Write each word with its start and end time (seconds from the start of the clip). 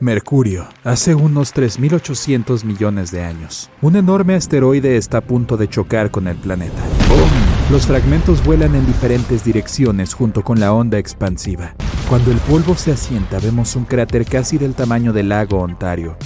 Mercurio, 0.00 0.66
hace 0.82 1.14
unos 1.14 1.54
3.800 1.54 2.64
millones 2.64 3.12
de 3.12 3.22
años. 3.22 3.70
Un 3.80 3.94
enorme 3.94 4.34
asteroide 4.34 4.96
está 4.96 5.18
a 5.18 5.20
punto 5.20 5.56
de 5.56 5.68
chocar 5.68 6.10
con 6.10 6.26
el 6.26 6.36
planeta. 6.36 6.82
¡Bum! 7.08 7.70
Los 7.70 7.86
fragmentos 7.86 8.44
vuelan 8.44 8.74
en 8.74 8.84
diferentes 8.86 9.44
direcciones 9.44 10.12
junto 10.12 10.42
con 10.42 10.58
la 10.58 10.72
onda 10.72 10.98
expansiva. 10.98 11.76
Cuando 12.08 12.32
el 12.32 12.38
polvo 12.38 12.74
se 12.74 12.90
asienta 12.90 13.38
vemos 13.38 13.76
un 13.76 13.84
cráter 13.84 14.24
casi 14.24 14.58
del 14.58 14.74
tamaño 14.74 15.12
del 15.12 15.28
lago 15.28 15.60
Ontario. 15.60 16.16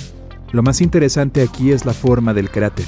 Lo 0.50 0.62
más 0.62 0.80
interesante 0.80 1.42
aquí 1.42 1.70
es 1.70 1.84
la 1.84 1.92
forma 1.92 2.32
del 2.32 2.50
cráter. 2.50 2.86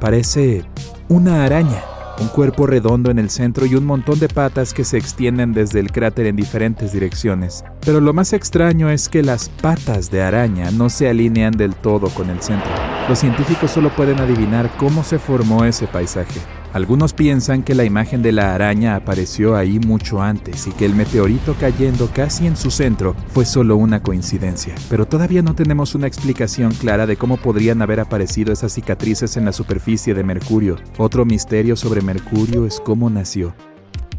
Parece 0.00 0.64
una 1.08 1.44
araña 1.44 1.84
un 2.20 2.28
cuerpo 2.28 2.66
redondo 2.66 3.10
en 3.10 3.18
el 3.18 3.30
centro 3.30 3.66
y 3.66 3.74
un 3.74 3.84
montón 3.84 4.18
de 4.18 4.28
patas 4.28 4.72
que 4.72 4.84
se 4.84 4.96
extienden 4.96 5.52
desde 5.52 5.80
el 5.80 5.92
cráter 5.92 6.26
en 6.26 6.36
diferentes 6.36 6.92
direcciones. 6.92 7.64
Pero 7.84 8.00
lo 8.00 8.12
más 8.12 8.32
extraño 8.32 8.90
es 8.90 9.08
que 9.08 9.22
las 9.22 9.48
patas 9.48 10.10
de 10.10 10.22
araña 10.22 10.70
no 10.70 10.88
se 10.88 11.08
alinean 11.08 11.52
del 11.52 11.74
todo 11.74 12.08
con 12.10 12.30
el 12.30 12.40
centro. 12.40 12.70
Los 13.08 13.18
científicos 13.18 13.70
solo 13.70 13.90
pueden 13.90 14.18
adivinar 14.18 14.70
cómo 14.78 15.04
se 15.04 15.18
formó 15.18 15.64
ese 15.64 15.86
paisaje. 15.86 16.40
Algunos 16.76 17.14
piensan 17.14 17.62
que 17.62 17.74
la 17.74 17.86
imagen 17.86 18.20
de 18.20 18.32
la 18.32 18.54
araña 18.54 18.96
apareció 18.96 19.56
ahí 19.56 19.78
mucho 19.78 20.20
antes 20.20 20.66
y 20.66 20.72
que 20.72 20.84
el 20.84 20.94
meteorito 20.94 21.56
cayendo 21.58 22.10
casi 22.12 22.46
en 22.46 22.54
su 22.54 22.70
centro 22.70 23.16
fue 23.28 23.46
solo 23.46 23.76
una 23.76 24.02
coincidencia, 24.02 24.74
pero 24.90 25.06
todavía 25.06 25.40
no 25.40 25.54
tenemos 25.54 25.94
una 25.94 26.06
explicación 26.06 26.74
clara 26.74 27.06
de 27.06 27.16
cómo 27.16 27.38
podrían 27.38 27.80
haber 27.80 27.98
aparecido 27.98 28.52
esas 28.52 28.74
cicatrices 28.74 29.38
en 29.38 29.46
la 29.46 29.54
superficie 29.54 30.12
de 30.12 30.22
Mercurio. 30.22 30.76
Otro 30.98 31.24
misterio 31.24 31.76
sobre 31.76 32.02
Mercurio 32.02 32.66
es 32.66 32.78
cómo 32.78 33.08
nació. 33.08 33.54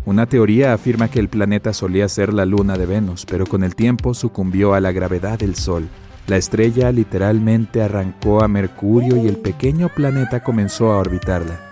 Una 0.05 0.25
teoría 0.25 0.73
afirma 0.73 1.09
que 1.09 1.19
el 1.19 1.30
planeta 1.30 1.73
solía 1.73 2.09
ser 2.09 2.33
la 2.33 2.47
luna 2.47 2.75
de 2.75 2.88
Venus, 2.88 3.27
pero 3.30 3.45
con 3.45 3.64
el 3.64 3.75
tiempo 3.75 4.16
sucumbió 4.16 4.73
a 4.73 4.80
la 4.80 4.92
gravedad 4.92 5.38
del 5.38 5.53
Sol. 5.53 5.88
La 6.25 6.38
estrella 6.38 6.92
literalmente 6.92 7.83
arrancó 7.83 8.42
a 8.42 8.47
Mercurio 8.47 9.16
y 9.16 9.27
el 9.27 9.38
pequeño 9.38 9.89
planeta 9.89 10.42
comenzó 10.42 10.92
a 10.92 10.97
orbitarla. 10.97 11.66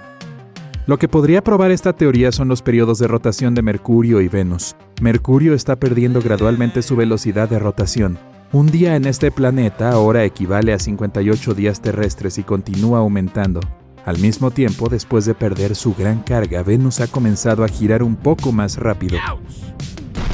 Lo 0.87 0.99
que 0.99 1.07
podría 1.07 1.43
probar 1.43 1.71
esta 1.71 1.93
teoría 1.93 2.31
son 2.31 2.47
los 2.47 2.61
periodos 2.61 2.99
de 2.99 3.07
rotación 3.07 3.55
de 3.55 3.63
Mercurio 3.63 4.21
y 4.21 4.27
Venus. 4.27 4.75
Mercurio 5.01 5.55
está 5.55 5.75
perdiendo 5.77 6.21
gradualmente 6.21 6.83
su 6.83 6.95
velocidad 6.95 7.49
de 7.49 7.57
rotación. 7.57 8.19
Un 8.51 8.67
día 8.67 8.95
en 8.95 9.05
este 9.05 9.31
planeta 9.31 9.89
ahora 9.89 10.23
equivale 10.25 10.73
a 10.73 10.79
58 10.79 11.55
días 11.55 11.81
terrestres 11.81 12.37
y 12.37 12.43
continúa 12.43 12.99
aumentando. 12.99 13.61
Al 14.05 14.19
mismo 14.19 14.51
tiempo, 14.51 14.87
después 14.87 15.25
de 15.25 15.33
perder 15.33 15.75
su 15.75 15.95
gran 15.95 16.21
carga, 16.21 16.61
Venus 16.61 16.99
ha 16.99 17.07
comenzado 17.07 17.63
a 17.63 17.67
girar 17.67 18.03
un 18.03 18.15
poco 18.15 18.51
más 18.51 18.77
rápido. 18.77 19.17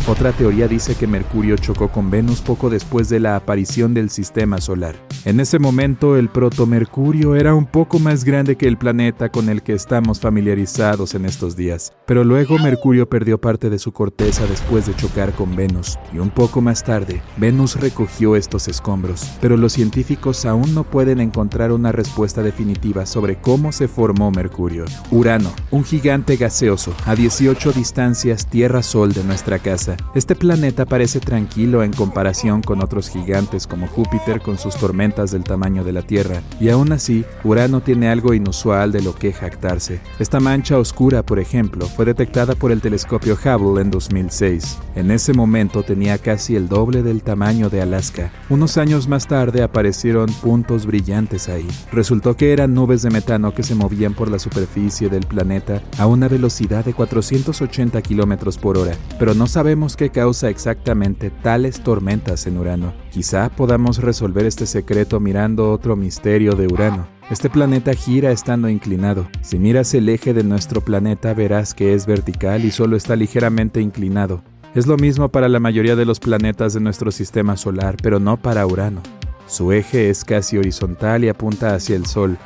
Otra 0.08 0.32
teoría 0.32 0.68
dice 0.68 0.96
que 0.96 1.06
Mercurio 1.06 1.58
chocó 1.58 1.90
con 1.90 2.10
Venus 2.10 2.42
poco 2.42 2.72
después 2.72 3.08
de 3.08 3.20
la 3.20 3.36
aparición 3.36 3.94
del 3.94 4.10
sistema 4.10 4.60
solar. 4.60 4.96
En 5.26 5.40
ese 5.40 5.60
momento 5.60 6.18
el 6.18 6.30
proto-Mercurio 6.30 7.36
era 7.36 7.54
un 7.54 7.68
poco 7.68 8.00
más 8.00 8.24
grande 8.24 8.56
que 8.56 8.68
el 8.68 8.78
planeta 8.78 9.30
con 9.30 9.48
el 9.48 9.62
que 9.62 9.74
estamos 9.74 10.20
familiarizados 10.20 11.14
en 11.14 11.26
estos 11.26 11.56
días, 11.56 11.94
pero 12.08 12.24
luego 12.24 12.58
Mercurio 12.58 13.08
perdió 13.08 13.40
parte 13.40 13.70
de 13.70 13.78
su 13.78 13.92
corteza 13.92 14.48
después 14.48 14.88
de 14.88 14.96
chocar 14.96 15.34
con 15.34 15.56
Venus, 15.56 16.00
y 16.12 16.18
un 16.18 16.31
poco 16.31 16.59
más 16.59 16.84
tarde 16.84 17.22
Venus 17.38 17.80
recogió 17.80 18.36
estos 18.36 18.68
escombros, 18.68 19.31
pero 19.40 19.56
los 19.56 19.74
científicos 19.74 20.46
aún 20.46 20.74
no 20.74 20.84
pueden 20.84 21.22
encontrar 21.22 21.72
una 21.72 21.92
respuesta 21.92 22.42
definitiva 22.42 23.06
sobre 23.06 23.40
cómo 23.40 23.72
se 23.72 23.88
formó 23.88 24.31
Mercurio. 24.31 24.86
Urano, 25.12 25.52
un 25.70 25.84
gigante 25.84 26.38
gaseoso, 26.38 26.96
a 27.06 27.14
18 27.14 27.74
distancias 27.74 28.48
Tierra-Sol 28.48 29.14
de 29.14 29.24
nuestra 29.24 29.59
casa. 29.59 29.91
Este 30.16 30.35
planeta 30.35 30.85
parece 30.85 31.19
tranquilo 31.19 31.84
en 31.84 31.94
comparación 31.94 32.62
con 32.62 32.81
otros 32.81 33.09
gigantes 33.09 33.68
como 33.68 33.88
Júpiter 33.88 34.41
con 34.41 34.57
sus 34.57 34.75
tormentas 34.75 35.31
del 35.31 35.44
tamaño 35.44 35.84
de 35.84 35.94
la 35.94 36.02
Tierra, 36.02 36.41
y 36.59 36.69
aún 36.69 36.91
así, 36.91 37.25
Urano 37.44 37.81
tiene 37.81 38.09
algo 38.09 38.34
inusual 38.34 38.91
de 38.91 39.01
lo 39.01 39.16
que 39.16 39.34
jactarse. 39.34 40.01
Esta 40.19 40.40
mancha 40.40 40.78
oscura, 40.78 41.24
por 41.24 41.40
ejemplo, 41.40 41.85
fue 41.88 42.06
detectada 42.06 42.56
por 42.56 42.72
el 42.72 42.81
telescopio 42.81 43.35
Hubble 43.35 43.81
en 43.81 43.91
2006. 43.91 44.78
En 44.96 45.12
ese 45.12 45.34
momento 45.34 45.84
tenía 45.84 46.18
casi 46.18 46.56
el 46.56 46.68
doble 46.68 47.03
del 47.03 47.24
tamaño 47.24 47.69
de 47.69 47.81
Alaska. 47.81 48.31
Unos 48.50 48.78
años 48.78 49.07
más 49.07 49.28
tarde 49.28 49.63
aparecieron 49.63 50.28
puntos 50.41 50.85
brillantes 50.85 51.50
ahí. 51.50 51.68
Resultó 51.91 52.35
que 52.35 52.53
eran 52.53 52.74
nubes 52.74 53.01
de 53.01 53.09
metano 53.09 53.53
que 53.53 53.63
se 53.63 53.75
movían 53.75 54.13
por 54.13 54.30
la 54.30 54.40
superficie 54.40 55.09
del 55.09 55.25
planeta 55.25 55.81
a 55.97 56.07
una 56.07 56.28
velocidad 56.28 56.85
de 56.85 56.94
480 56.94 58.01
km 58.01 58.57
por 58.59 58.78
hora, 58.78 58.96
pero 59.19 59.34
no 59.34 59.47
sabemos 59.47 59.81
qué 59.90 60.12
causa 60.12 60.50
exactamente 60.50 61.31
tales 61.31 61.81
tormentas 61.81 62.46
en 62.46 62.58
Urano. 62.58 62.94
Quizá 63.12 63.50
podamos 63.50 63.97
resolver 63.97 64.46
este 64.46 64.68
secreto 64.68 65.19
mirando 65.19 65.72
otro 65.72 65.96
misterio 65.96 66.53
de 66.53 66.68
Urano. 66.68 67.08
Este 67.31 67.50
planeta 67.50 67.94
gira 67.94 68.31
estando 68.31 68.69
inclinado. 68.69 69.28
Si 69.42 69.58
miras 69.58 69.94
el 69.96 70.08
eje 70.09 70.34
de 70.36 70.44
nuestro 70.44 70.81
planeta 70.81 71.34
verás 71.34 71.74
que 71.74 71.96
es 71.96 72.06
vertical 72.06 72.64
y 72.64 72.69
solo 72.69 72.96
está 72.96 73.16
ligeramente 73.16 73.81
inclinado. 73.81 74.44
Es 74.75 74.86
lo 74.86 74.97
mismo 74.97 75.30
para 75.30 75.50
la 75.50 75.59
mayoría 75.59 75.96
de 75.96 76.06
los 76.06 76.19
planetas 76.19 76.74
de 76.74 76.80
nuestro 76.80 77.12
sistema 77.12 77.58
solar, 77.58 77.98
pero 78.03 78.19
no 78.19 78.38
para 78.38 78.68
Urano. 78.68 79.02
Su 79.48 79.72
eje 79.72 80.12
es 80.12 80.24
casi 80.24 80.59
horizontal 80.59 81.24
y 81.24 81.30
apunta 81.30 81.74
hacia 81.74 81.96
el 81.96 82.06
Sol. 82.06 82.38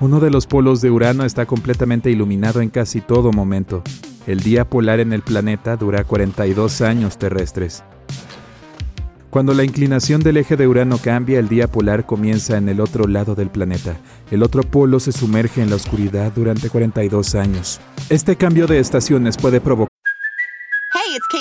Uno 0.00 0.20
de 0.20 0.30
los 0.30 0.46
polos 0.46 0.82
de 0.82 0.90
Urano 0.90 1.24
está 1.24 1.46
completamente 1.46 2.10
iluminado 2.10 2.60
en 2.60 2.68
casi 2.68 3.00
todo 3.00 3.32
momento. 3.32 3.82
El 4.28 4.40
día 4.40 4.68
polar 4.68 5.00
en 5.00 5.14
el 5.14 5.22
planeta 5.22 5.78
dura 5.78 6.04
42 6.04 6.82
años 6.82 7.16
terrestres. 7.16 7.82
Cuando 9.30 9.54
la 9.54 9.64
inclinación 9.64 10.20
del 10.20 10.36
eje 10.36 10.54
de 10.58 10.68
Urano 10.68 10.98
cambia, 10.98 11.38
el 11.38 11.48
día 11.48 11.66
polar 11.66 12.04
comienza 12.04 12.58
en 12.58 12.68
el 12.68 12.82
otro 12.82 13.06
lado 13.06 13.34
del 13.34 13.48
planeta. 13.48 13.96
El 14.30 14.42
otro 14.42 14.64
polo 14.64 15.00
se 15.00 15.12
sumerge 15.12 15.62
en 15.62 15.70
la 15.70 15.76
oscuridad 15.76 16.30
durante 16.36 16.68
42 16.68 17.36
años. 17.36 17.80
Este 18.10 18.36
cambio 18.36 18.66
de 18.66 18.80
estaciones 18.80 19.38
puede 19.38 19.62
provocar 19.62 19.97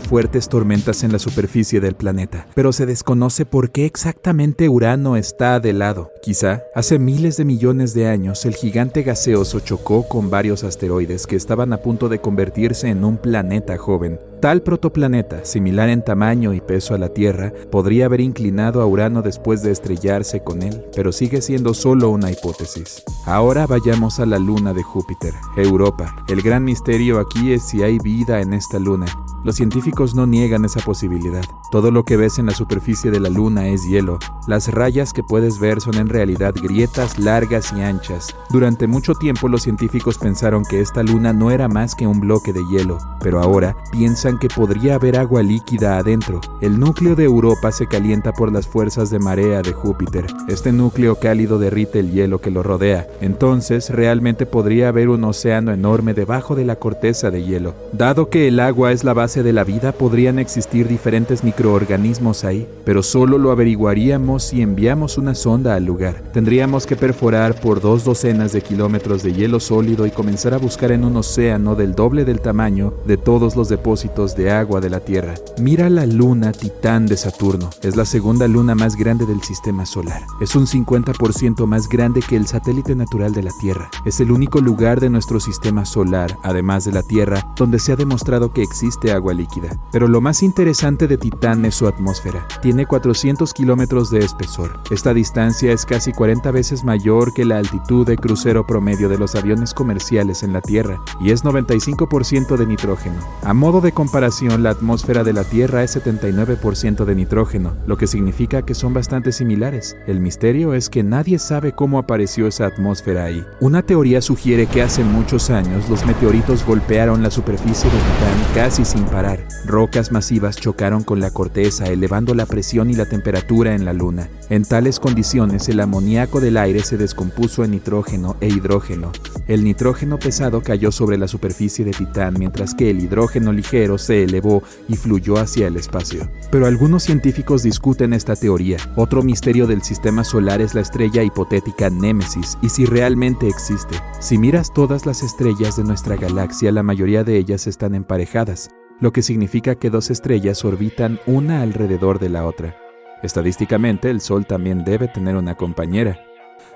Fuertes 0.00 0.48
tormentas 0.48 1.04
en 1.04 1.12
la 1.12 1.18
superficie 1.18 1.80
del 1.80 1.94
planeta, 1.94 2.46
pero 2.54 2.72
se 2.72 2.86
desconoce 2.86 3.46
por 3.46 3.70
qué 3.70 3.86
exactamente 3.86 4.68
Urano 4.68 5.16
está 5.16 5.60
de 5.60 5.72
lado. 5.72 6.10
Quizá 6.22 6.62
hace 6.74 6.98
miles 6.98 7.36
de 7.36 7.44
millones 7.44 7.94
de 7.94 8.06
años 8.08 8.44
el 8.44 8.54
gigante 8.54 9.02
gaseoso 9.02 9.60
chocó 9.60 10.08
con 10.08 10.28
varios 10.28 10.64
asteroides 10.64 11.26
que 11.26 11.36
estaban 11.36 11.72
a 11.72 11.78
punto 11.78 12.08
de 12.08 12.20
convertirse 12.20 12.88
en 12.88 13.04
un 13.04 13.16
planeta 13.16 13.76
joven. 13.78 14.18
Tal 14.40 14.62
protoplaneta, 14.62 15.46
similar 15.46 15.88
en 15.88 16.04
tamaño 16.04 16.52
y 16.52 16.60
peso 16.60 16.94
a 16.94 16.98
la 16.98 17.08
Tierra, 17.08 17.52
podría 17.70 18.04
haber 18.04 18.20
inclinado 18.20 18.82
a 18.82 18.86
Urano 18.86 19.22
después 19.22 19.62
de 19.62 19.72
estrellarse 19.72 20.44
con 20.44 20.62
él, 20.62 20.84
pero 20.94 21.10
sigue 21.10 21.40
siendo 21.40 21.72
solo 21.72 22.10
una 22.10 22.30
hipótesis. 22.30 23.02
Ahora 23.24 23.66
vayamos 23.66 24.20
a 24.20 24.26
la 24.26 24.38
luna 24.38 24.74
de 24.74 24.82
Júpiter, 24.82 25.32
Europa. 25.56 26.14
El 26.28 26.42
gran 26.42 26.64
misterio 26.64 27.18
aquí 27.18 27.54
es 27.54 27.62
si 27.62 27.82
hay 27.82 27.98
vida 27.98 28.42
en 28.42 28.52
esta 28.52 28.78
luna. 28.78 29.06
Los 29.42 29.56
científicos 29.56 30.14
no 30.14 30.26
niegan 30.26 30.64
esa 30.64 30.80
posibilidad. 30.80 31.44
Todo 31.70 31.92
lo 31.92 32.04
que 32.04 32.16
ves 32.16 32.38
en 32.38 32.46
la 32.46 32.52
superficie 32.52 33.12
de 33.12 33.20
la 33.20 33.28
luna 33.28 33.68
es 33.68 33.86
hielo. 33.86 34.18
Las 34.48 34.68
rayas 34.72 35.12
que 35.12 35.22
puedes 35.22 35.60
ver 35.60 35.80
son 35.80 35.94
en 35.94 36.08
realidad 36.08 36.52
grietas 36.60 37.18
largas 37.18 37.72
y 37.72 37.80
anchas. 37.80 38.34
Durante 38.50 38.88
mucho 38.88 39.14
tiempo 39.14 39.48
los 39.48 39.62
científicos 39.62 40.18
pensaron 40.18 40.64
que 40.64 40.80
esta 40.80 41.04
luna 41.04 41.32
no 41.32 41.52
era 41.52 41.68
más 41.68 41.94
que 41.94 42.08
un 42.08 42.18
bloque 42.18 42.52
de 42.52 42.66
hielo, 42.66 42.98
pero 43.20 43.40
ahora 43.40 43.76
piensan 43.92 44.25
que 44.34 44.48
podría 44.48 44.96
haber 44.96 45.16
agua 45.16 45.42
líquida 45.42 45.98
adentro. 45.98 46.40
El 46.60 46.80
núcleo 46.80 47.14
de 47.14 47.24
Europa 47.24 47.70
se 47.70 47.86
calienta 47.86 48.32
por 48.32 48.52
las 48.52 48.66
fuerzas 48.66 49.08
de 49.10 49.20
marea 49.20 49.62
de 49.62 49.72
Júpiter. 49.72 50.26
Este 50.48 50.72
núcleo 50.72 51.14
cálido 51.14 51.60
derrite 51.60 52.00
el 52.00 52.10
hielo 52.10 52.40
que 52.40 52.50
lo 52.50 52.64
rodea. 52.64 53.06
Entonces, 53.20 53.90
realmente 53.90 54.44
podría 54.44 54.88
haber 54.88 55.08
un 55.08 55.22
océano 55.22 55.72
enorme 55.72 56.12
debajo 56.12 56.56
de 56.56 56.64
la 56.64 56.76
corteza 56.76 57.30
de 57.30 57.44
hielo. 57.44 57.74
Dado 57.92 58.28
que 58.28 58.48
el 58.48 58.58
agua 58.58 58.90
es 58.90 59.04
la 59.04 59.14
base 59.14 59.44
de 59.44 59.52
la 59.52 59.62
vida, 59.62 59.92
podrían 59.92 60.40
existir 60.40 60.88
diferentes 60.88 61.44
microorganismos 61.44 62.42
ahí, 62.44 62.66
pero 62.84 63.04
solo 63.04 63.38
lo 63.38 63.52
averiguaríamos 63.52 64.42
si 64.42 64.60
enviamos 64.60 65.18
una 65.18 65.36
sonda 65.36 65.76
al 65.76 65.84
lugar. 65.84 66.16
Tendríamos 66.32 66.84
que 66.84 66.96
perforar 66.96 67.60
por 67.60 67.80
dos 67.80 68.04
docenas 68.04 68.52
de 68.52 68.60
kilómetros 68.60 69.22
de 69.22 69.32
hielo 69.32 69.60
sólido 69.60 70.04
y 70.04 70.10
comenzar 70.10 70.52
a 70.52 70.58
buscar 70.58 70.90
en 70.90 71.04
un 71.04 71.16
océano 71.16 71.76
del 71.76 71.94
doble 71.94 72.24
del 72.24 72.40
tamaño 72.40 72.92
de 73.06 73.16
todos 73.16 73.54
los 73.54 73.68
depósitos 73.68 74.15
de 74.16 74.50
agua 74.50 74.80
de 74.80 74.88
la 74.88 75.00
Tierra. 75.00 75.34
Mira 75.58 75.90
la 75.90 76.06
luna 76.06 76.50
Titán 76.50 77.04
de 77.04 77.18
Saturno. 77.18 77.68
Es 77.82 77.96
la 77.96 78.06
segunda 78.06 78.48
luna 78.48 78.74
más 78.74 78.96
grande 78.96 79.26
del 79.26 79.42
sistema 79.42 79.84
solar. 79.84 80.26
Es 80.40 80.56
un 80.56 80.66
50% 80.66 81.66
más 81.66 81.86
grande 81.86 82.22
que 82.22 82.34
el 82.34 82.46
satélite 82.46 82.94
natural 82.94 83.34
de 83.34 83.42
la 83.42 83.50
Tierra. 83.60 83.90
Es 84.06 84.18
el 84.20 84.32
único 84.32 84.60
lugar 84.62 85.00
de 85.00 85.10
nuestro 85.10 85.38
sistema 85.38 85.84
solar, 85.84 86.38
además 86.42 86.86
de 86.86 86.92
la 86.92 87.02
Tierra, 87.02 87.52
donde 87.56 87.78
se 87.78 87.92
ha 87.92 87.96
demostrado 87.96 88.54
que 88.54 88.62
existe 88.62 89.12
agua 89.12 89.34
líquida. 89.34 89.78
Pero 89.92 90.08
lo 90.08 90.22
más 90.22 90.42
interesante 90.42 91.08
de 91.08 91.18
Titán 91.18 91.66
es 91.66 91.74
su 91.74 91.86
atmósfera. 91.86 92.48
Tiene 92.62 92.86
400 92.86 93.52
kilómetros 93.52 94.08
de 94.08 94.20
espesor. 94.20 94.80
Esta 94.90 95.12
distancia 95.12 95.72
es 95.72 95.84
casi 95.84 96.12
40 96.12 96.50
veces 96.52 96.84
mayor 96.84 97.34
que 97.34 97.44
la 97.44 97.58
altitud 97.58 98.06
de 98.06 98.16
crucero 98.16 98.66
promedio 98.66 99.10
de 99.10 99.18
los 99.18 99.34
aviones 99.34 99.74
comerciales 99.74 100.42
en 100.42 100.54
la 100.54 100.62
Tierra 100.62 101.02
y 101.20 101.32
es 101.32 101.44
95% 101.44 102.56
de 102.56 102.66
nitrógeno. 102.66 103.20
A 103.42 103.52
modo 103.52 103.82
de 103.82 103.92
comparación, 104.06 104.62
la 104.62 104.70
atmósfera 104.70 105.24
de 105.24 105.32
la 105.32 105.42
Tierra 105.42 105.82
es 105.82 105.96
79% 105.96 107.04
de 107.04 107.14
nitrógeno, 107.16 107.74
lo 107.88 107.96
que 107.96 108.06
significa 108.06 108.62
que 108.62 108.72
son 108.72 108.94
bastante 108.94 109.32
similares. 109.32 109.96
El 110.06 110.20
misterio 110.20 110.74
es 110.74 110.88
que 110.88 111.02
nadie 111.02 111.40
sabe 111.40 111.72
cómo 111.72 111.98
apareció 111.98 112.46
esa 112.46 112.66
atmósfera 112.66 113.24
ahí. 113.24 113.44
Una 113.58 113.82
teoría 113.82 114.22
sugiere 114.22 114.68
que 114.68 114.80
hace 114.80 115.02
muchos 115.02 115.50
años 115.50 115.90
los 115.90 116.06
meteoritos 116.06 116.64
golpearon 116.64 117.20
la 117.20 117.32
superficie 117.32 117.90
de 117.90 117.96
Titán 117.96 118.54
casi 118.54 118.84
sin 118.84 119.02
parar. 119.06 119.40
Rocas 119.66 120.12
masivas 120.12 120.54
chocaron 120.54 121.02
con 121.02 121.18
la 121.18 121.32
corteza, 121.32 121.86
elevando 121.86 122.32
la 122.32 122.46
presión 122.46 122.88
y 122.88 122.94
la 122.94 123.06
temperatura 123.06 123.74
en 123.74 123.84
la 123.84 123.92
Luna. 123.92 124.28
En 124.50 124.64
tales 124.64 125.00
condiciones, 125.00 125.68
el 125.68 125.80
amoníaco 125.80 126.40
del 126.40 126.58
aire 126.58 126.84
se 126.84 126.96
descompuso 126.96 127.64
en 127.64 127.72
nitrógeno 127.72 128.36
e 128.40 128.46
hidrógeno. 128.46 129.10
El 129.48 129.64
nitrógeno 129.64 130.20
pesado 130.20 130.62
cayó 130.62 130.92
sobre 130.92 131.18
la 131.18 131.26
superficie 131.26 131.84
de 131.84 131.90
Titán, 131.90 132.36
mientras 132.38 132.72
que 132.72 132.90
el 132.90 133.00
hidrógeno 133.00 133.52
ligero 133.52 133.95
se 133.98 134.24
elevó 134.24 134.62
y 134.88 134.96
fluyó 134.96 135.36
hacia 135.36 135.66
el 135.66 135.76
espacio. 135.76 136.28
Pero 136.50 136.66
algunos 136.66 137.02
científicos 137.02 137.62
discuten 137.62 138.12
esta 138.12 138.36
teoría. 138.36 138.78
Otro 138.96 139.22
misterio 139.22 139.66
del 139.66 139.82
sistema 139.82 140.24
solar 140.24 140.60
es 140.60 140.74
la 140.74 140.80
estrella 140.80 141.22
hipotética 141.22 141.90
Némesis 141.90 142.58
y 142.62 142.68
si 142.68 142.84
realmente 142.84 143.48
existe. 143.48 143.96
Si 144.20 144.38
miras 144.38 144.72
todas 144.72 145.06
las 145.06 145.22
estrellas 145.22 145.76
de 145.76 145.84
nuestra 145.84 146.16
galaxia, 146.16 146.72
la 146.72 146.82
mayoría 146.82 147.24
de 147.24 147.36
ellas 147.36 147.66
están 147.66 147.94
emparejadas, 147.94 148.70
lo 149.00 149.12
que 149.12 149.22
significa 149.22 149.74
que 149.74 149.90
dos 149.90 150.10
estrellas 150.10 150.64
orbitan 150.64 151.20
una 151.26 151.62
alrededor 151.62 152.18
de 152.18 152.30
la 152.30 152.46
otra. 152.46 152.76
Estadísticamente, 153.22 154.10
el 154.10 154.20
Sol 154.20 154.46
también 154.46 154.84
debe 154.84 155.08
tener 155.08 155.36
una 155.36 155.54
compañera. 155.54 156.20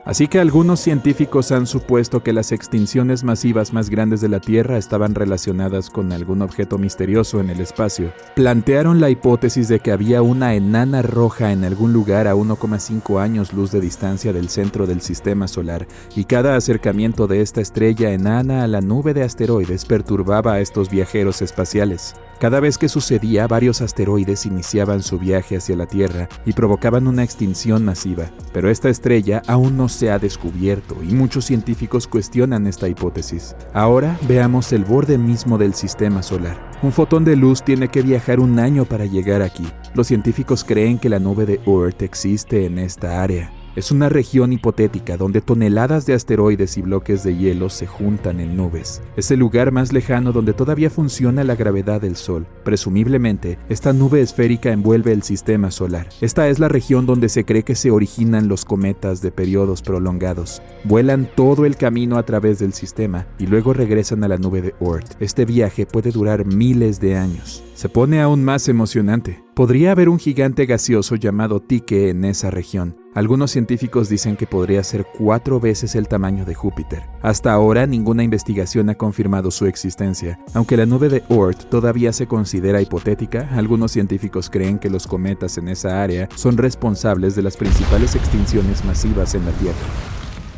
Así 0.04 0.28
que 0.28 0.40
algunos 0.40 0.80
científicos 0.80 1.52
han 1.52 1.66
supuesto 1.66 2.22
que 2.22 2.32
las 2.32 2.52
extinciones 2.52 3.22
masivas 3.22 3.74
más 3.74 3.90
grandes 3.90 4.22
de 4.22 4.30
la 4.30 4.40
Tierra 4.40 4.78
estaban 4.78 5.14
relacionadas 5.14 5.90
con 5.90 6.12
algún 6.12 6.40
objeto 6.40 6.78
misterioso 6.78 7.38
en 7.38 7.50
el 7.50 7.60
espacio. 7.60 8.10
Plantearon 8.34 9.00
la 9.00 9.10
hipótesis 9.10 9.68
de 9.68 9.80
que 9.80 9.92
había 9.92 10.22
una 10.22 10.54
enana 10.54 11.02
roja 11.02 11.52
en 11.52 11.64
algún 11.64 11.92
lugar 11.92 12.28
a 12.28 12.34
1,5 12.34 13.20
años 13.20 13.52
luz 13.52 13.72
de 13.72 13.80
distancia 13.82 14.32
del 14.32 14.48
centro 14.48 14.86
del 14.86 15.02
sistema 15.02 15.46
solar, 15.46 15.86
y 16.16 16.24
cada 16.24 16.56
acercamiento 16.56 17.26
de 17.26 17.42
esta 17.42 17.60
estrella 17.60 18.10
enana 18.12 18.64
a 18.64 18.68
la 18.68 18.80
nube 18.80 19.12
de 19.12 19.22
asteroides 19.22 19.84
perturbaba 19.84 20.54
a 20.54 20.60
estos 20.60 20.88
viajeros 20.88 21.42
espaciales. 21.42 22.14
Cada 22.40 22.58
vez 22.58 22.78
que 22.78 22.88
sucedía, 22.88 23.46
varios 23.46 23.82
asteroides 23.82 24.46
iniciaban 24.46 25.02
su 25.02 25.18
viaje 25.18 25.58
hacia 25.58 25.76
la 25.76 25.84
Tierra 25.84 26.26
y 26.46 26.54
provocaban 26.54 27.06
una 27.06 27.22
extinción 27.22 27.84
masiva, 27.84 28.30
pero 28.54 28.70
esta 28.70 28.88
estrella 28.88 29.42
aún 29.46 29.76
no 29.76 29.89
se 29.92 30.10
ha 30.10 30.18
descubierto 30.18 30.96
y 31.02 31.12
muchos 31.12 31.44
científicos 31.44 32.06
cuestionan 32.06 32.66
esta 32.66 32.88
hipótesis. 32.88 33.54
Ahora 33.72 34.18
veamos 34.28 34.72
el 34.72 34.84
borde 34.84 35.18
mismo 35.18 35.58
del 35.58 35.74
sistema 35.74 36.22
solar. 36.22 36.70
Un 36.82 36.92
fotón 36.92 37.24
de 37.24 37.36
luz 37.36 37.62
tiene 37.62 37.88
que 37.88 38.02
viajar 38.02 38.40
un 38.40 38.58
año 38.58 38.84
para 38.84 39.04
llegar 39.04 39.42
aquí. 39.42 39.66
Los 39.94 40.06
científicos 40.06 40.64
creen 40.64 40.98
que 40.98 41.08
la 41.08 41.18
nube 41.18 41.46
de 41.46 41.60
Oort 41.66 42.02
existe 42.02 42.64
en 42.64 42.78
esta 42.78 43.22
área. 43.22 43.52
Es 43.80 43.90
una 43.90 44.10
región 44.10 44.52
hipotética 44.52 45.16
donde 45.16 45.40
toneladas 45.40 46.04
de 46.04 46.12
asteroides 46.12 46.76
y 46.76 46.82
bloques 46.82 47.24
de 47.24 47.34
hielo 47.34 47.70
se 47.70 47.86
juntan 47.86 48.38
en 48.38 48.54
nubes. 48.54 49.00
Es 49.16 49.30
el 49.30 49.38
lugar 49.38 49.72
más 49.72 49.94
lejano 49.94 50.32
donde 50.32 50.52
todavía 50.52 50.90
funciona 50.90 51.44
la 51.44 51.56
gravedad 51.56 51.98
del 51.98 52.16
Sol. 52.16 52.46
Presumiblemente, 52.62 53.58
esta 53.70 53.94
nube 53.94 54.20
esférica 54.20 54.70
envuelve 54.70 55.12
el 55.12 55.22
sistema 55.22 55.70
solar. 55.70 56.10
Esta 56.20 56.50
es 56.50 56.58
la 56.58 56.68
región 56.68 57.06
donde 57.06 57.30
se 57.30 57.46
cree 57.46 57.62
que 57.62 57.74
se 57.74 57.90
originan 57.90 58.48
los 58.48 58.66
cometas 58.66 59.22
de 59.22 59.32
periodos 59.32 59.80
prolongados. 59.80 60.60
Vuelan 60.84 61.26
todo 61.34 61.64
el 61.64 61.76
camino 61.76 62.18
a 62.18 62.26
través 62.26 62.58
del 62.58 62.74
sistema 62.74 63.28
y 63.38 63.46
luego 63.46 63.72
regresan 63.72 64.22
a 64.24 64.28
la 64.28 64.36
nube 64.36 64.60
de 64.60 64.74
Oort. 64.80 65.14
Este 65.22 65.46
viaje 65.46 65.86
puede 65.86 66.10
durar 66.10 66.44
miles 66.44 67.00
de 67.00 67.16
años. 67.16 67.64
Se 67.80 67.88
pone 67.88 68.20
aún 68.20 68.44
más 68.44 68.68
emocionante. 68.68 69.42
Podría 69.54 69.92
haber 69.92 70.10
un 70.10 70.18
gigante 70.18 70.66
gaseoso 70.66 71.16
llamado 71.16 71.60
Tique 71.60 72.10
en 72.10 72.26
esa 72.26 72.50
región. 72.50 72.98
Algunos 73.14 73.52
científicos 73.52 74.10
dicen 74.10 74.36
que 74.36 74.46
podría 74.46 74.84
ser 74.84 75.06
cuatro 75.16 75.60
veces 75.60 75.94
el 75.94 76.06
tamaño 76.06 76.44
de 76.44 76.54
Júpiter. 76.54 77.04
Hasta 77.22 77.54
ahora 77.54 77.86
ninguna 77.86 78.22
investigación 78.22 78.90
ha 78.90 78.96
confirmado 78.96 79.50
su 79.50 79.64
existencia. 79.64 80.38
Aunque 80.52 80.76
la 80.76 80.84
nube 80.84 81.08
de 81.08 81.22
Oort 81.30 81.70
todavía 81.70 82.12
se 82.12 82.26
considera 82.26 82.82
hipotética, 82.82 83.48
algunos 83.54 83.92
científicos 83.92 84.50
creen 84.50 84.78
que 84.78 84.90
los 84.90 85.06
cometas 85.06 85.56
en 85.56 85.68
esa 85.68 86.02
área 86.02 86.28
son 86.34 86.58
responsables 86.58 87.34
de 87.34 87.40
las 87.40 87.56
principales 87.56 88.14
extinciones 88.14 88.84
masivas 88.84 89.34
en 89.34 89.46
la 89.46 89.52
Tierra. 89.52 89.78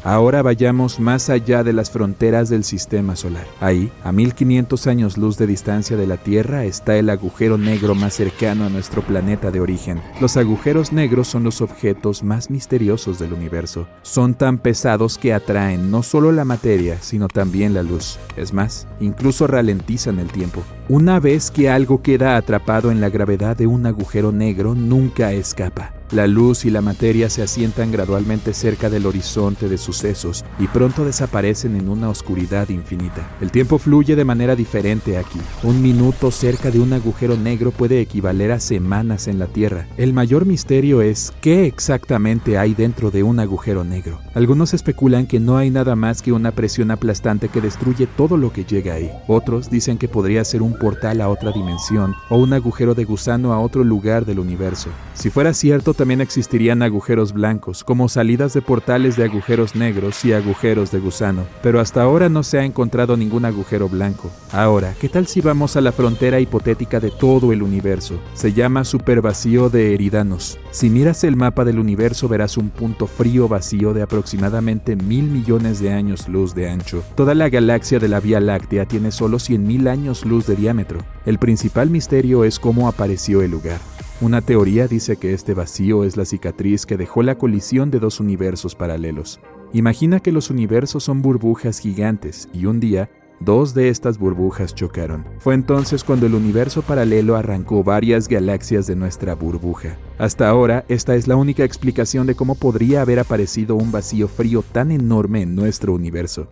Ahora 0.05 0.43
vayamos 0.43 0.99
más 0.99 1.31
allá 1.31 1.63
de 1.63 1.73
las 1.73 1.91
fronteras 1.91 2.49
del 2.49 2.65
sistema 2.65 3.15
solar. 3.15 3.47
Ahí, 3.61 3.93
a 4.03 4.11
1500 4.11 4.89
años 4.89 5.17
luz 5.17 5.39
de 5.39 5.47
distancia 5.47 5.97
de 5.97 6.09
la 6.09 6.17
Tierra, 6.17 6.65
está 6.65 6.97
el 6.97 7.09
agujero 7.09 7.57
negro 7.57 7.95
más 7.95 8.15
cercano 8.15 8.65
a 8.65 8.69
nuestro 8.69 9.03
planeta 9.03 9.53
de 9.53 9.61
origen. 9.61 10.03
Los 10.21 10.37
agujeros 10.37 10.93
negros 10.93 11.29
son 11.29 11.45
los 11.45 11.61
objetos 11.61 12.25
más 12.25 12.51
misteriosos 12.51 13.21
del 13.21 13.33
universo. 13.33 13.87
Son 14.03 14.35
tan 14.35 14.59
pesados 14.59 15.19
que 15.19 15.33
atraen 15.33 15.93
no 15.93 16.03
solo 16.03 16.33
la 16.33 16.45
materia, 16.45 16.99
sino 17.01 17.29
también 17.29 17.73
la 17.73 17.85
luz. 17.85 18.19
Es 18.37 18.53
más, 18.53 18.89
incluso 18.99 19.47
ralentizan 19.47 20.19
el 20.19 20.33
tiempo. 20.33 20.65
Una 20.89 21.21
vez 21.21 21.53
que 21.53 21.71
algo 21.71 22.03
queda 22.03 22.37
atrapado 22.37 22.91
en 22.91 23.01
la 23.01 23.09
gravedad 23.09 23.57
de 23.57 23.69
un 23.69 23.87
agujero 23.87 24.33
negro, 24.33 24.75
nunca 24.75 25.33
escapa. 25.33 25.95
La 26.13 26.27
luz 26.27 26.67
y 26.67 26.71
la 26.71 26.83
materia 26.83 27.31
se 27.31 27.41
asientan 27.41 27.91
gradualmente 27.91 28.53
cerca 28.53 28.91
del 28.91 29.07
horizonte 29.07 29.71
de 29.71 29.79
sucesos 29.79 30.45
y 30.59 30.67
pronto 30.67 31.07
desaparecen 31.07 31.75
en 31.75 31.89
una 31.89 32.11
oscuridad 32.11 32.69
infinita. 32.69 33.31
El 33.41 33.51
tiempo 33.51 33.79
fluye 33.79 34.15
de 34.15 34.27
manera 34.27 34.55
diferente 34.55 35.17
aquí. 35.17 35.39
Un 35.63 35.81
minuto 35.81 36.31
cerca 36.31 36.71
de 36.71 36.81
un 36.81 36.93
agujero 36.93 37.39
negro 37.39 37.71
puede 37.71 37.99
equivaler 38.03 38.53
a 38.53 38.61
semanas 38.61 39.27
en 39.27 39.39
la 39.39 39.47
Tierra. 39.47 39.87
El 39.97 40.13
mayor 40.13 40.45
misterio 40.45 41.01
es 41.01 41.33
qué 41.41 41.65
exactamente 41.65 42.59
hay 42.59 42.75
dentro 42.75 43.11
de 43.11 43.23
un 43.23 43.41
agujero 43.41 43.83
negro. 43.83 44.21
Algunos 44.35 44.75
especulan 44.75 45.27
que 45.27 45.41
no 45.41 45.57
hay 45.57 45.71
nada 45.71 45.97
más 45.97 46.21
que 46.21 46.33
una 46.33 46.51
presión 46.51 46.91
aplastante 46.91 47.49
que 47.49 47.63
destruye 47.63 48.07
todo 48.07 48.37
lo 48.37 48.53
que 48.53 48.67
llega 48.67 48.93
ahí. 48.93 49.11
Otros 49.29 49.71
dicen 49.71 49.97
que 49.97 50.09
podría 50.09 50.45
ser 50.45 50.61
un 50.61 50.79
portal 50.79 51.23
a 51.23 51.31
otra 51.31 51.53
dimensión 51.53 52.15
o 52.29 52.37
un 52.37 52.53
agujero 52.53 52.95
de 52.95 53.05
gusano 53.05 53.55
a 53.55 53.61
otro 53.61 53.83
lugar 53.83 54.27
del 54.27 54.41
universo. 54.41 54.91
Si 55.15 55.31
fuera 55.31 55.55
cierto, 55.55 55.95
también 56.03 56.21
existirían 56.21 56.83
agujeros 56.83 57.33
blancos, 57.33 57.85
como 57.85 58.09
salidas 58.09 58.53
de 58.55 58.61
portales 58.61 59.15
de 59.17 59.23
agujeros 59.23 59.77
negros 59.77 60.25
y 60.25 60.33
agujeros 60.33 60.91
de 60.91 60.99
gusano, 60.99 61.45
pero 61.63 61.79
hasta 61.79 62.03
ahora 62.03 62.29
no 62.29 62.43
se 62.43 62.59
ha 62.59 62.65
encontrado 62.65 63.17
ningún 63.17 63.45
agujero 63.45 63.89
blanco. 63.89 64.29
Ahora, 64.51 64.97
¿qué 65.01 65.09
tal 65.09 65.29
si 65.29 65.41
vamos 65.41 65.77
a 65.77 65.81
la 65.81 65.93
frontera 65.93 66.41
hipotética 66.41 66.99
de 66.99 67.13
todo 67.13 67.53
el 67.53 67.63
universo? 67.63 68.19
Se 68.35 68.53
llama 68.53 68.85
supervacío 68.85 69.71
de 69.71 69.95
Eridanos. 69.95 70.59
Si 70.73 70.91
miras 70.91 71.23
el 71.23 71.37
mapa 71.37 71.65
del 71.65 71.79
universo 71.79 72.27
verás 72.27 72.57
un 72.57 72.71
punto 72.71 73.07
frío 73.07 73.47
vacío 73.47 73.95
de 73.95 74.03
aproximadamente 74.03 74.97
mil 74.97 75.27
millones 75.31 75.79
de 75.79 75.93
años 75.93 76.27
luz 76.27 76.53
de 76.53 76.69
ancho. 76.69 77.05
Toda 77.15 77.37
la 77.37 77.49
galaxia 77.49 78.01
de 78.01 78.09
la 78.09 78.19
Vía 78.19 78.41
Láctea 78.41 78.87
tiene 78.87 79.13
solo 79.13 79.37
100.000 79.37 79.89
años 79.89 80.25
luz 80.25 80.49
de 80.49 80.57
diámetro. 80.57 80.99
El 81.25 81.39
principal 81.39 81.91
misterio 81.91 82.43
es 82.43 82.59
cómo 82.59 82.89
apareció 82.89 83.43
el 83.43 83.53
lugar. 83.53 83.92
Una 84.23 84.41
teoría 84.41 84.87
dice 84.87 85.17
que 85.17 85.35
este 85.35 85.53
vacío 85.53 86.05
es 86.05 86.17
la 86.17 86.25
cicatriz 86.25 86.87
que 86.87 86.97
dejó 86.97 87.25
la 87.25 87.39
colisión 87.39 87.91
de 87.91 87.99
dos 87.99 88.21
universos 88.21 88.77
paralelos. 88.77 89.41
Imagina 89.73 90.21
que 90.21 90.31
los 90.31 90.49
universos 90.49 91.03
son 91.03 91.23
burbujas 91.23 91.81
gigantes 91.81 92.49
y 92.53 92.67
un 92.67 92.79
día 92.79 93.11
dos 93.41 93.75
de 93.75 93.89
estas 93.89 94.19
burbujas 94.19 94.77
chocaron. 94.77 95.27
Fue 95.41 95.55
entonces 95.55 96.05
cuando 96.05 96.27
el 96.27 96.37
universo 96.37 96.83
paralelo 96.83 97.35
arrancó 97.35 97.83
varias 97.83 98.29
galaxias 98.29 98.87
de 98.87 98.95
nuestra 98.95 99.35
burbuja. 99.35 99.99
Hasta 100.19 100.49
ahora, 100.49 100.85
esta 100.87 101.17
es 101.17 101.27
la 101.27 101.35
única 101.35 101.65
explicación 101.65 102.29
de 102.29 102.37
cómo 102.37 102.55
podría 102.55 103.01
haber 103.03 103.19
aparecido 103.19 103.75
un 103.75 103.91
vacío 103.91 104.29
frío 104.29 104.63
tan 104.63 104.93
enorme 104.93 105.43
en 105.43 105.57
nuestro 105.57 105.95
universo. 105.95 106.47